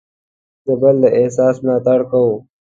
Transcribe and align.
د 0.65 0.67
بل 0.81 0.95
د 1.03 1.05
احساس 1.19 1.55
ملاتړ 1.65 1.99
کوو. 2.11 2.35